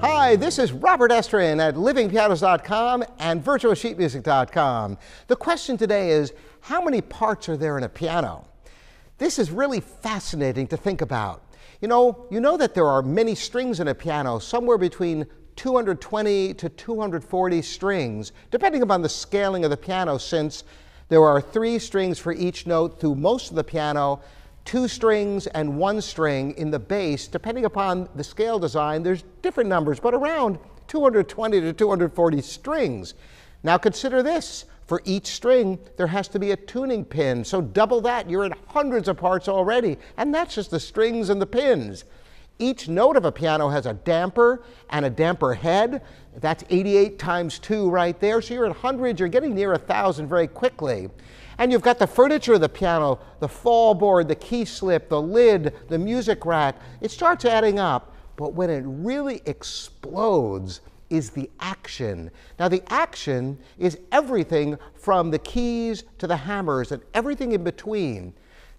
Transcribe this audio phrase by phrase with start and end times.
[0.00, 4.96] Hi, this is Robert Estrin at livingpianos.com and virtualsheetmusic.com.
[5.26, 8.46] The question today is how many parts are there in a piano?
[9.18, 11.42] This is really fascinating to think about.
[11.80, 15.26] You know, you know that there are many strings in a piano, somewhere between
[15.56, 20.62] 220 to 240 strings, depending upon the scaling of the piano, since
[21.08, 24.20] there are three strings for each note through most of the piano,
[24.68, 29.66] two strings and one string in the bass, depending upon the scale design, there's different
[29.66, 33.14] numbers, but around 220 to 240 strings.
[33.62, 34.66] Now consider this.
[34.86, 37.44] For each string, there has to be a tuning pin.
[37.44, 39.96] So double that, you're at hundreds of parts already.
[40.18, 42.04] And that's just the strings and the pins.
[42.58, 46.02] Each note of a piano has a damper and a damper head.
[46.36, 48.42] That's 88 times 2 right there.
[48.42, 51.08] So you're at hundreds, you're getting near a 1,000 very quickly.
[51.58, 55.20] And you've got the furniture of the piano, the fall board, the key slip, the
[55.20, 56.76] lid, the music rack.
[57.00, 62.30] It starts adding up, but when it really explodes is the action.
[62.58, 68.34] Now, the action is everything from the keys to the hammers and everything in between.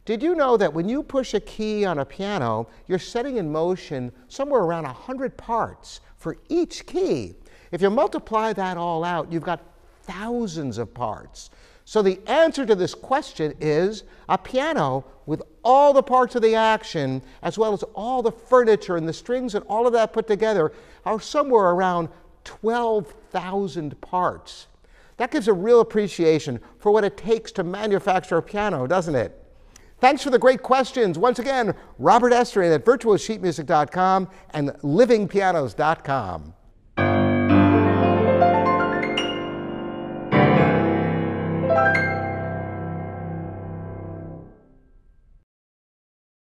[0.05, 3.51] Did you know that when you push a key on a piano, you're setting in
[3.51, 7.35] motion somewhere around 100 parts for each key?
[7.71, 9.61] If you multiply that all out, you've got
[10.03, 11.51] thousands of parts.
[11.85, 16.55] So the answer to this question is a piano with all the parts of the
[16.55, 20.27] action, as well as all the furniture and the strings and all of that put
[20.27, 20.71] together,
[21.05, 22.09] are somewhere around
[22.43, 24.67] 12,000 parts.
[25.17, 29.35] That gives a real appreciation for what it takes to manufacture a piano, doesn't it?
[29.99, 31.17] Thanks for the great questions.
[31.17, 36.53] Once again, Robert Estrin at virtualsheetmusic.com and livingpianos.com.